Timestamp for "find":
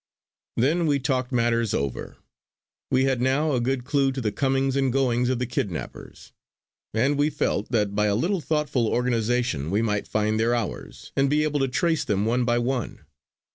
10.07-10.39